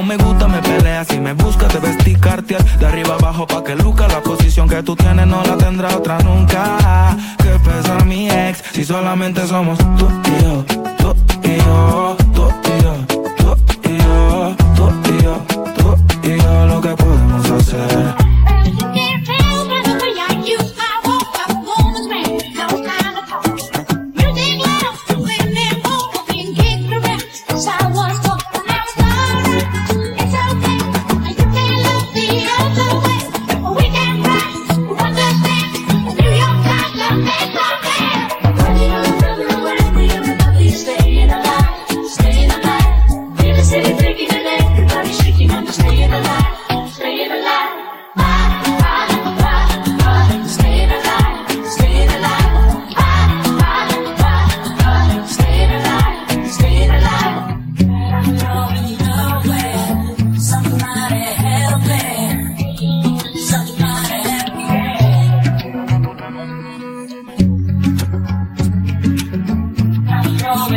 [0.00, 2.64] Como me gusta me peleas y me buscas te vestir cartier.
[2.78, 6.18] De arriba abajo pa' que luca La posición que tú tienes no la tendrá otra
[6.20, 7.14] nunca.
[7.36, 10.64] Que pesa mi ex Si solamente somos tú y yo,
[10.96, 12.16] tú y yo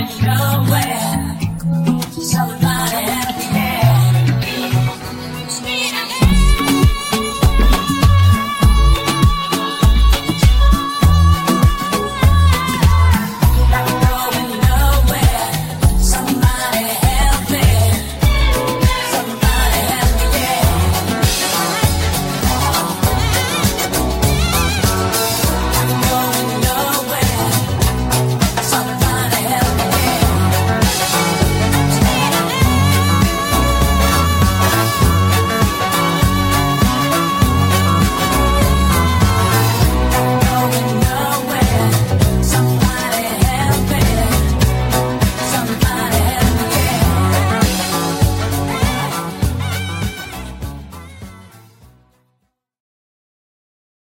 [0.03, 0.82] Go away.